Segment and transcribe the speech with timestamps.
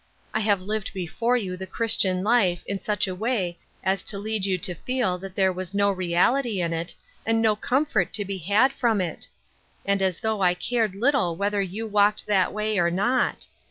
[0.33, 4.47] I have lived before you the Christian life in such a way as to lead
[4.47, 8.39] you to feel that there was no reality in it, and no comfort to be
[8.39, 9.27] had from it;
[9.85, 13.45] and as though I cared little whether you walked that way or not.